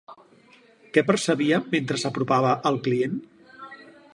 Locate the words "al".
2.71-2.81